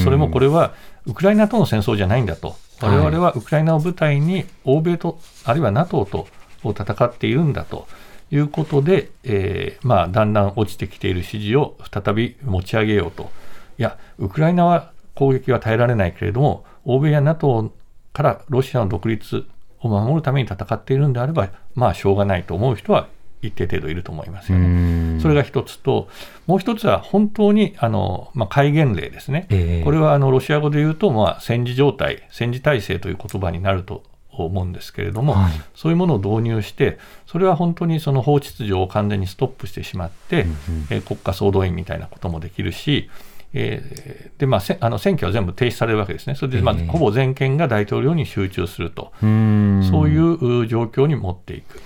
[0.00, 0.74] それもこれは
[1.06, 6.26] ウクライナとの戦争じゃないんだと、我々はウクライナを舞台に欧米と、あるいは NATO と
[6.64, 7.86] 戦っているんだと。
[8.30, 13.30] いうことで、えー、まあ、だんだん落ちてきている支持を再び持ち上げようと。
[13.78, 17.72] いや、ウクライナは攻撃は耐えられないけれども、欧米や NATO
[18.12, 19.44] からロシアの独立
[19.80, 23.08] を守るために戦っているんであれば、まあ、しょうがないと思う人は
[23.48, 25.20] 一定程度いると思いますよね。
[25.20, 26.08] それが一つと、
[26.46, 40.56] もう一つは本当にあの、まあ、戒厳令ですね、えー、これはあのロシア語で言うと、まあ、戦時状態、戦時体制という言葉になると思うんですけれども、はい、そういうものを導入して、それは本当にその法秩序を完全にストップしてしまって、うんうん、
[40.90, 43.10] えー、国家総動員みたいなこともできるし、
[43.54, 51.80] えーでまあ、せあの選挙は全部停止されるわけですね、それで、まあ、ほぼ全権が大統領に集中すると、そういう状況に持っていく。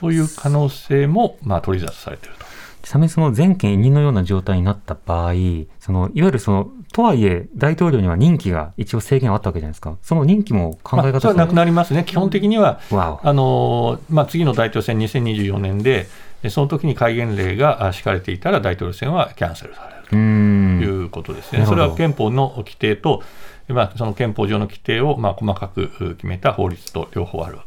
[0.00, 2.44] という可能性も、まあ、取り沙汰されていると。
[2.82, 5.32] ちなみにその全権委任のような状態になった場合、
[5.80, 16.06] そのいわゆるそのとはいえ、大統領には任期が一応制限あったわけじゃないですか、その任期も考え方、まあ、それはなくなりますね、基本的には、あのまあ、次の大統領選2024年で、
[16.50, 20.14] その時に戒厳令が敷かれていたら、大統領選はキャンセルされると。
[20.14, 21.64] いうことですね。
[21.66, 23.22] それは憲法の規定と、
[23.68, 27.58] まあ、その憲法上の規定をまあ細かく決めた法律と両方ある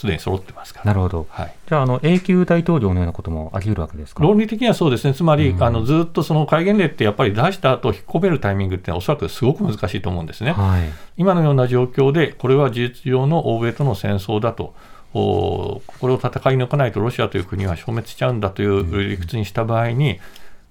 [0.00, 0.86] すでに揃ってますから。
[0.86, 1.26] なるほど。
[1.28, 4.22] はい、じゃあ、あの永久大統領のようなこともあり得るわけですか？
[4.22, 10.52] 論理的にはそうですね、つまり、うん、あのずっとその戒厳令ってやっぱり出した後引っ込めるタイミングっておそらくすごく難しいと思うんですね。
[10.52, 14.74] はい、今のような状況で、これは事実上の欧米との戦争だと。
[15.12, 20.20] おこれを戦い抜かないとロシアという国は消滅しちゃうんだという理屈にした場合に、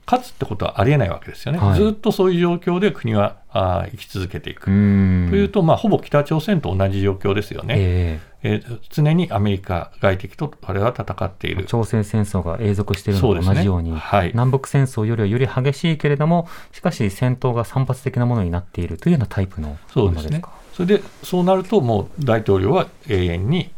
[0.10, 4.66] 勝つってことはありえないわけですよね、はい、ずっとそういう状況で国はあ生き続けていく。
[4.66, 7.76] というと、まあ、ほぼ北朝鮮と同じ状況ですよね。
[7.78, 11.66] えーえー、常にアメリカ外敵と彼は戦っている。
[11.66, 20.42] 朝鮮戦争が永続しているのと同じように、ねはい、南北戦争よりはより激しいけれどもしかし戦闘が散発的なものになっているというようなタイプのそうですね。
[20.74, 23.72] それでそうなるともう大統領は永遠に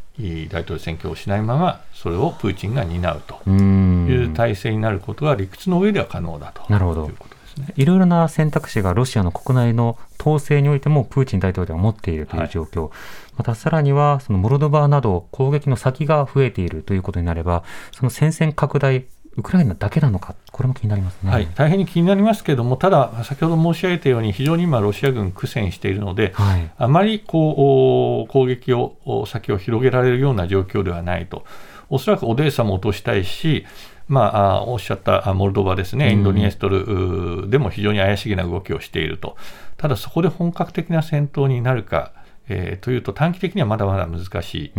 [0.49, 6.63] 大統領選挙をしないままそれをプーチンが担うという体制になることが理屈の上では可能だと。
[6.69, 7.07] なるほど。
[7.07, 7.73] いうことですね。
[7.75, 12.91] いろいろな選択肢がロシアの国内の統制においてもプーチン大統領は持っているという状況、はい、
[13.37, 19.05] またさらにはそのモルドバなど攻撃の先が増えているということになればその戦線拡大
[19.37, 31.45] ウクライナだけなのか、これも気になりますね、はい、大変に気になりますけれども、ただ、先ほど申し上げたように、非常に今、ロシア軍、苦戦しているので、はい、あまりこう攻撃を先を広げられるような状況ではないと、
[31.89, 33.65] おそらくオデーサも落としたいし、
[34.07, 39.37] まあ、おっしゃったモルドバですね、インドニエストルでも非常に怪しげな動きをしていると、
[39.77, 42.11] ただそこで本格的な戦闘になるか、
[42.49, 44.71] えー、というと、短期的にはまだまだ難しい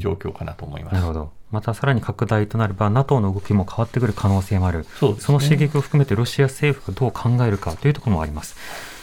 [0.00, 0.94] 状況かなと思います。
[0.94, 1.32] なるほど。
[1.50, 4.84] またさらに拡大となれば NATO の動きも変わってくる可能性もある。
[4.84, 8.56] そ、ね,、の刺激を含めてロシア政府がどう考えるかというところもあります。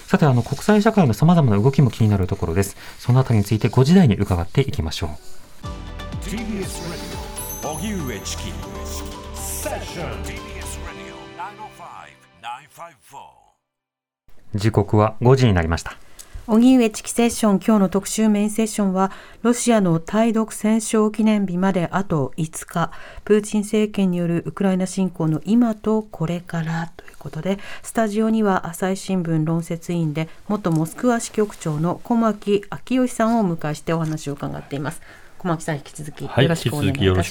[0.08, 2.78] さてあの国際社会のさまざまな動きも気になるところです。
[3.00, 5.10] そのあたりについて5時台に伺っていきましょう。
[6.22, 7.18] TBS
[7.64, 8.44] 荻上チキ
[9.36, 10.58] セッション TBS
[14.56, 15.98] 時刻は5時になりました
[16.50, 22.90] 荻上チキセッション今日の特集メインセッションはロシアの対独戦勝記念日まであと5日
[23.26, 35.02] プーチン政権によるウクライナ侵攻の今とこれからということでスタジオには朝日新聞論説委員で元モスクワ支局長の小牧昭義さんをお迎えしてお話を伺っています。
[35.38, 36.74] 小牧さん引き続きよろしく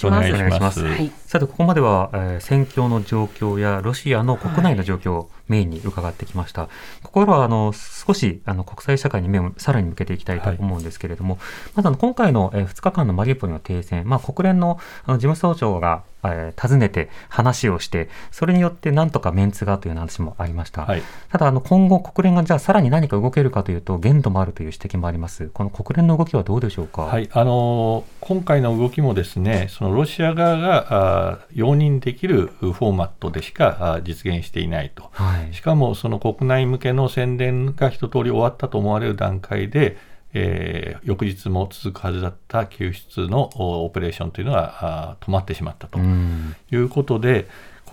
[0.06, 0.84] お願いいたします。
[0.84, 6.62] はい、さてここまでは、えー、戦況の状況やロシアの国内の状況をメインに伺ってきました。
[6.62, 6.70] はい、
[7.02, 11.42] ここからはあの少しあの国際社会に目をさらに向けていきたいと思うんですけれども、はい、
[11.76, 20.84] まずあの今回の、えー、2日間のマリウポリの停戦、まあ、国連のあの事務総長がえー、訪ねて話をして、それによってなんとかメンツがという話もありました。
[20.84, 25.48] はい、ただ、あの今後、国連がじゃあさらに何か動けるかというと、限度もあるという指摘もあります。
[25.48, 27.02] この国連の動きはどうでしょうか？
[27.02, 30.86] はい、あの今回の動きもですね、そのロシア側が
[31.32, 39.96] あ容認できるフォーマットでしかあ実現していないと、はい、しかもその国内向けの宣伝が一通り終わったと思われる段階で、
[40.38, 43.50] えー、翌日も続くはずだった救出の
[43.84, 45.98] オペレーションというのが止まってしまったと。
[45.98, 47.48] いうことで、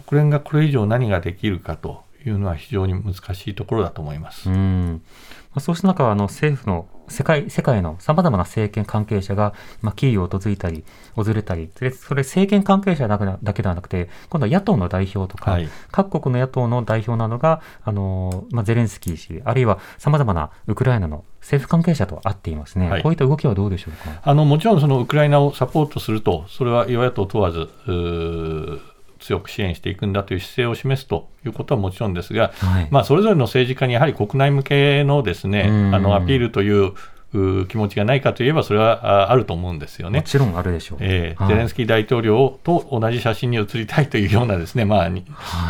[0.07, 4.49] 国連がこれ以上何ができるかというのは非常に難しいところだと思います。
[4.49, 5.01] うん。
[5.59, 10.83] そうした中、あの政府の世界世界のさまざまな政権関係者が、まあ、キーウを訪れたり、
[11.15, 13.19] 訪れたり、それ政権関係者だ
[13.53, 24.21] けではなくて、今度は野党の代表とか、はい、各国の野党の代表などが、あのまあ、ゼレンスキー氏、あるいはさまざまなウクライナの政府関係者と会っていますね、はい、こういった動きはどうでしょうか？
[24.23, 27.69] あのもちろんそのウクライナをサポートすると、それは与野党問わず、
[29.19, 36.93] 強く支援していくんだという姿勢を示すということはもちろんですが、はい、まあ、それぞれの政治家にやはり国内向けのですねあのアピールという
[37.67, 40.19] 気持ちがないかといえば、それはあると思うんですよね。
[40.19, 45.23] もちろんあるでしょう、えー、はい、ゼレンスキー大統領と同じ写真に写りたいというようなですね、まあ、はい、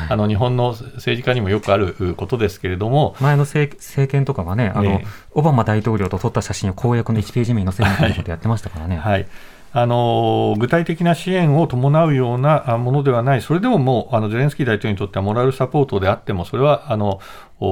[0.09, 8.97] あの日本の政治家にもよくあることですけれども、前の政権とかがねあの、えー、オバマ大統領と撮った写真を公約の1ページ目に載せるということやってましたからね。
[8.97, 9.27] はい、はい
[9.75, 17.19] あの具体的な支援を伴うようなものではない、それでももうあのゼレンスキー大統領にとってはモラルサポートであっても、それはあの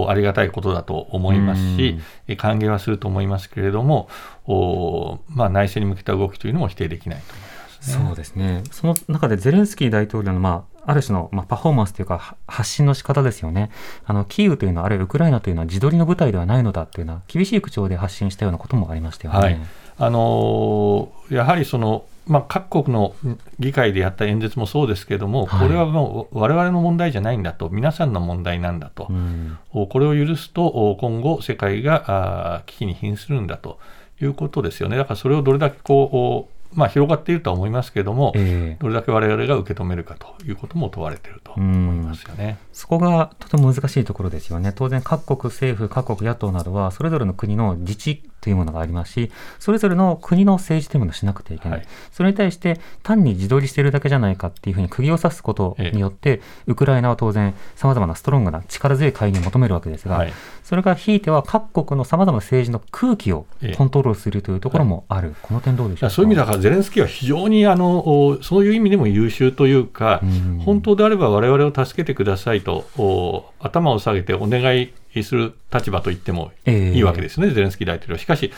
[0.09, 1.99] ありがたいことだと思いますし、
[2.37, 4.09] 歓迎はすると思いますけれども、
[4.45, 8.63] おまあ、内政に向けた動きというのも否定できないと思います、ね、そうですね。
[8.71, 13.69] その中でゼレンスキー大統領の、まあ、ある種の、まあ、パフォーマンスというか発信の仕方ですよね。
[14.05, 19.39] あのキーウというのは、あるいはウクライナというのは自撮りの舞台ではないのだというような厳しい口調で発信したようなこともありましたよね。
[19.39, 19.59] はい
[19.97, 23.15] あのやはりその、まあ、各国の
[23.59, 33.79] 議会でやった演説もそうですけれども、これはもう我々の問題じゃないんだと、皆さんの問題なんだと、うん、これを許すと、今後、世界が危機に瀕するんだと
[34.21, 34.97] いうことですよね。
[34.97, 42.57] だからそれをどれだけこうまあ、広がっているとは思いますけれども、えー、どれだけ我々が受け止めるかということも問われていると思いますよね。
[42.71, 44.71] そこがとても難しいところですよね。
[44.73, 63.45] 当然、各国政府、各国野党などは、それぞれの国の自治というものがありますし、それぞれの国の政治というものをしなくてはいけない、はい、それに対して単に自撮りしているだけじゃないかっていうふうに釘を刺すことによって、ええ、ウクライナは当然、さまざまなストロングな力強い介入を求めるわけですが、はい、それがひいては各国のさまざまな政治の空気を
[63.77, 74.91] コントロールするというところもある、はい、この点どうでしょうそういう意味だから、ゼレンスキーは非常にあのそういう意味でも優秀というか、う本当であれば我々を助けてくださいと、頭を下げてお願い
[75.23, 78.17] する立場と言ってもいいわけですね、えー、ゼレンスキー大統領。
[78.17, 78.51] しかし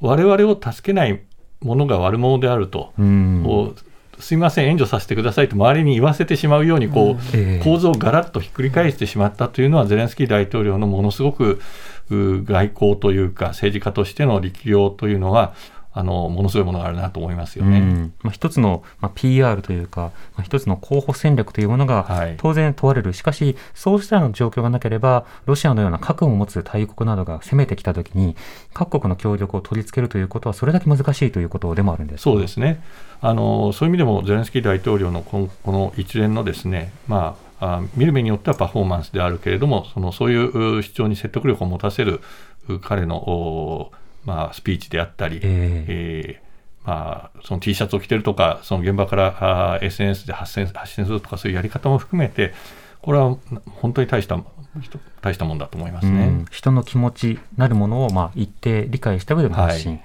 [0.00, 1.20] 我々を助けない
[1.60, 2.92] 者が悪者であると、
[4.18, 11.60] すみません、援助させてくださいと周りに言わせてしまうようにこう、えー、構造をガラッとひっくり返してしまったというのは、ゼレンスキー大統領のものすごく
[12.10, 15.54] 外交というか、政治家としての力量というのは、
[15.92, 17.80] あのものすごいものがあるなと思いますよね。
[17.80, 18.14] うん。
[18.22, 28.36] まあ、一つの、まあ、PR というか、まあ、一つの候補戦略というものが当然問われる、はい、しかし、そうしたような状況がなければ、ロシアのような核を持つ大国などが攻めてきたときに、
[28.72, 32.22] 各国の協力を取り付けるということは、それだけ難しいということでもあるんです。
[32.22, 32.82] そうですね。
[33.20, 42.20] あの、そういう意味でも、ゼレンスキー大統領のこの一連のですね、まあ、あ見る目によってはパフォーマンスであるけれども、そのそういう主張に説得力を持たせる
[42.80, 43.92] 彼の
[44.24, 52.52] まあ、スピーチであったり、えー、えー、まあ、その T シャツを着てるとか、その現場からあ SNS で発信発信するとか、そういうやり方も含めて、
[53.02, 53.36] これは
[53.80, 54.38] 本当に大した
[55.22, 56.44] 大したもんだと思いますね。
[56.50, 59.92] 人の気持ちなるものをまあ一定理解した上での発信。
[59.92, 60.02] はい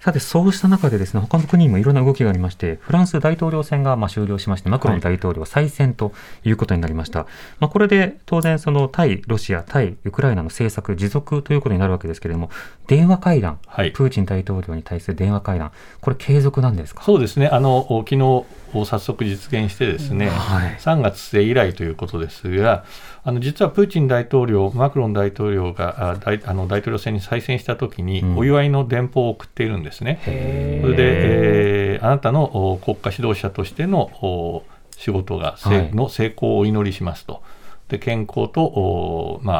[0.00, 7.20] さて、そうした中でですね、他の国にもいろんな動きがありまして、フランス大統領選がまあ終了しまして、マクロン大統領再選ということになりました。
[7.20, 7.28] はい、
[7.60, 12.48] まあ、これで当然、その対ロシア、対ウクライナの政策持続ということになるわけですけれども、
[12.86, 17.02] 電話会談、はい、プーチン大統領に対する電話会談、これ継続なんですか？
[17.04, 17.48] そうですね。
[17.48, 18.44] あの、昨日、
[18.84, 22.84] 早速実現してですね、はい、3月末以来ということですが
[23.22, 30.20] あの実はプーチン大統領マクロン大統領が大あの大統領選に再選したときにお祝いの電報を送っているんですね。
[30.24, 34.62] それで、えー、あなたの国家指導者としての
[34.96, 37.42] 仕事が、はい、の成功をお祈りしますと。
[37.90, 39.54] で健康と、ま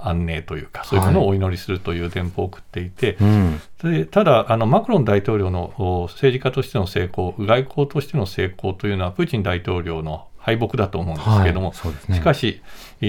[0.00, 12.62] あ、安寧というか、そういうものをお祈りするという電報を送っていて、はいでただあの、マクロン大統領の政治家としての成功、外交としての成功というのは、プーチン大統領の敗北だと思うんですけれども、はいね、しかし、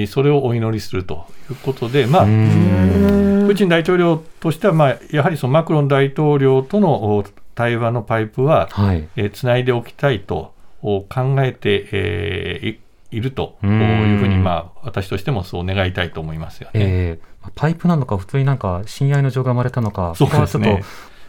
[0.07, 11.05] それをお祈りするということで、まあ、プーチン大統領としては、まあ、やはりそのマクロン大統領との対話のパイプは、はい、えー、つないでおきたいと考
[11.39, 12.79] えて、えー、
[13.11, 13.69] いるという
[14.17, 20.79] ふうに、まあ、私としてもそう願いたいと思いますよね、えー、パイプなのか、普通になんか親愛の情が生まれたのか、そこはちょっと。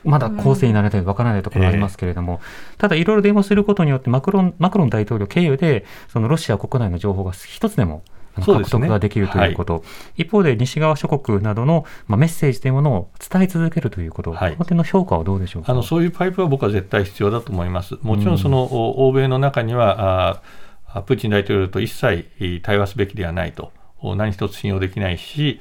[0.05, 2.41] まだ後世になれたりわからないところありますけれども、
[2.75, 8.05] えー、ただいろいろ電話することによってマクロン、マクロン大統領経由で、そのロシア国内の情報が一つでも
[8.37, 9.85] 獲得ができるということ、ねは
[10.19, 15.73] い、一方で西側諸国などの、まあ、メッセージというものを伝え続けるということ、はい、この点の評価はどうでしょうか？
[15.73, 17.97] あのそういうパイプは僕は絶対必要だと思います。
[18.03, 20.43] もちろんその、うん、欧米の中にはあ
[21.07, 23.73] プーチン大統領と一切対話すべきではないと、
[24.03, 25.61] 何一つ信用できないし、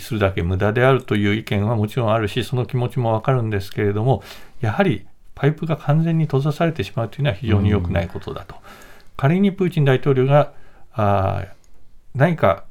[0.00, 4.22] するだけ無駄であるという意見はもちろんあるし、その気持ちもわかるんですけれども、
[4.60, 8.56] やはりパイプが完全に閉ざされてしまうというのは非常に良くないことだと。
[9.16, 10.52] 仮にプーチン大統領が
[10.92, 11.44] あ
[12.14, 12.64] 何か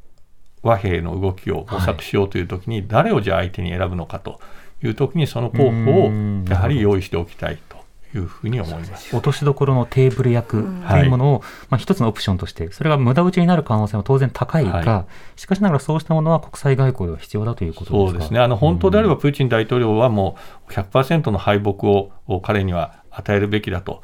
[0.63, 4.39] 和平の動きを模索しようというときに、誰をじゃあ相手に選ぶのかと
[4.83, 6.11] いうときに、その候補を
[6.49, 7.74] やはり用意しておきたいと。
[8.17, 9.15] いうふうに思います。
[9.15, 15.05] 落としどころのテーブル役というものを、まあ、一つのオプションとして、それが無駄打ちになる可能性も当然高いが、は
[15.37, 18.39] い、しかしながらそうしたものは国際外交では必要だということそうですね。
[18.39, 20.37] あの本当であれば、プーチン大統領はも
[20.69, 24.01] う100%の敗北を彼には与えるべきだと、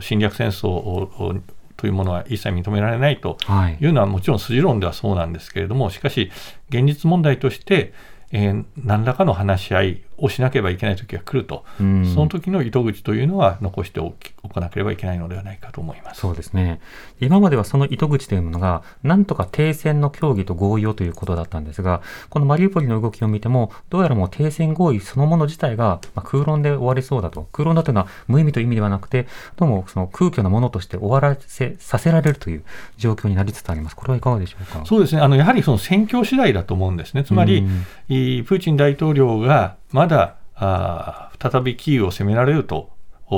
[0.00, 1.40] 侵略戦争を
[1.76, 3.36] というものは一切認められないと
[3.80, 6.30] いうのはもちろん筋論ではそうなんですけれども、しかし、
[6.68, 7.92] 現実問題として、
[8.30, 14.12] えー、何らかの話し合いをしなければいけない時が来ると、うん、その時の糸口というのは残してお
[14.48, 16.20] かなければいけないのではないかと思います。
[16.20, 16.80] そうですね。
[17.20, 32.64] 今まではその糸口というものが、なんとか停戦の協議と合意をということだったんですが、このマリウポリの動きを見ても、どうやらもう停戦合意そのもの自体が、まあ、空論で終わりそうだと、空論だというのは無意味という意味ではなくて、どうもその空虚なものとして終わらせさせられるという
[32.96, 34.84] 状況になりつつあります、これはいかがでしょうか？
[34.84, 35.22] そうですね。
[35.22, 37.62] あのやはりその戦況次第だと思うんですね、つまり、
[38.08, 42.90] プーチン大統領がまだあ再びキーウを攻められると、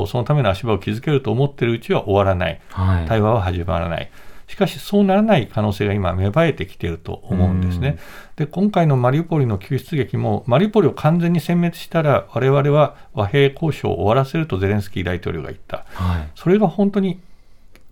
[0.06, 4.10] そのための足場を築けると思っているうちは終わらない、はい、対話は始まらない。
[4.46, 7.96] しかし、そうならない可能性が今、芽生えてきていると思うんですね。
[8.36, 15.86] で、今回のマリウポリの救出劇も、マリウポリを完全に殲滅したら、我々は和平交渉を終わらせるとゼレンスキー大統領が言った。
[15.94, 17.20] はい、それが本当に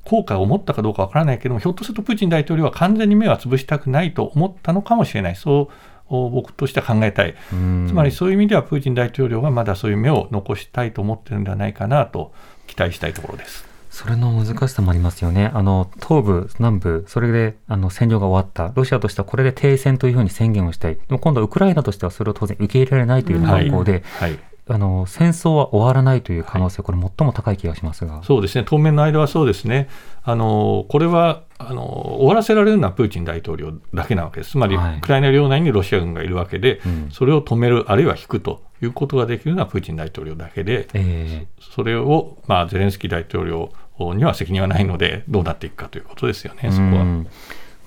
[0.05, 5.37] 効果を持ったかどうかわからないけれども、ひょっとするとプーチン大統領は完全に目は潰したくないと思ったのかもしれない。
[5.37, 5.75] そう
[6.13, 12.33] を僕としては考えたい、つまりそういう意味ではプーチン大統領がまだそういう目を残したいと思ってるんではないかなと
[12.67, 13.73] 期待したいところです。
[13.91, 15.51] それの難しさもありますよね。
[15.53, 18.73] あの、東部、南部、それで、あの、占領が終わった。
[18.75, 20.95] ロシアとしてはこれで停戦というふうに宣言をしたい。
[20.95, 24.39] でも今度はウクライナとしてはそれを当然受け入れられないという方向で、はいはい
[24.69, 29.89] あの戦争は終わらないという可能性、はい、これ、最も高い気がしますがそうですね、当面の間はそうですね、
[30.23, 43.71] あのこれはあの終わらせられるのはプーチン大統領だけなわけです、つまり、ウクライナ領内にロシア軍がいるわけで、うん、それを止める、あるいは引くということができるのはプーチン大統領だけで、えー、それを、まあ、ゼレンスキー大統領
[44.15, 47.25] には責任はないので、どうなっていくかということですよね、そこは。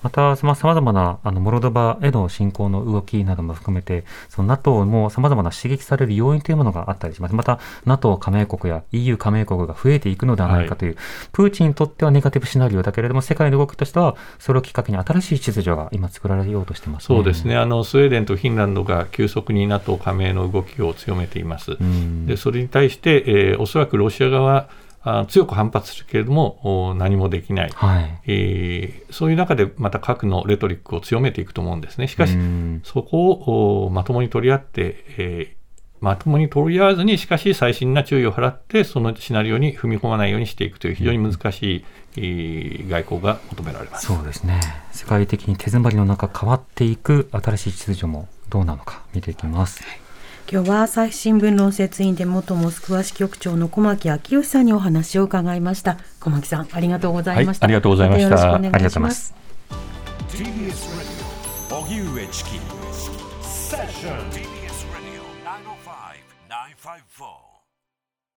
[0.06, 7.34] また、さまざまなあのモルドバへの侵攻の動きなども含めて、その NATO もさまざまな刺激される要因というものがあったりします。
[7.34, 21.76] また、NATO 加盟国や EU 加盟国が増えていくのではないかという、はい、プーチンにとってはネガティブシナリオだけれども、世界の動きとしては、それをきっかけに新しい秩序が今作られようとしてます、ね、そうですねあの、スウェーデンとフィンランドが急速に NATO 加盟の動きを強めています。
[22.26, 24.68] でそれに対して、えー、おそらくロシア側あ
[25.28, 32.08] 強く反発するけれども何もできない、はい、えー、そういう中でまた核のレトリックを強めていくと思うんですね。
[32.08, 32.36] しかし、
[32.82, 33.30] そこ
[33.84, 35.56] をまともに取り合って、えー
[36.00, 41.84] まともに取り合わずに、しかし細心な注意を払って、そのシナリオに踏み込まないようにしていくという非常に難し
[42.16, 44.06] い、外交が求められます。
[44.06, 44.60] そうですね、
[44.92, 49.82] 世界的に手詰まりの中、変わっていく新しい秩序もどうなのか見ていきます。
[49.82, 50.05] はい
[50.48, 55.98] 今日は朝日新聞論説委員で元モスクワ支局長の小牧昭義さんにお話を伺いました。
[56.20, 59.34] 小牧さんありがとうございました、はい、ありがとうございました、ありがとうございます。
[60.28, 62.50] TBS ラディオ荻上チキ
[63.42, 64.55] セッション